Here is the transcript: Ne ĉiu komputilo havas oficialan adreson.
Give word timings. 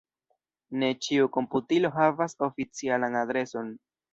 Ne 0.83 0.89
ĉiu 1.07 1.27
komputilo 1.35 1.93
havas 1.99 2.35
oficialan 2.49 3.23
adreson. 3.25 3.71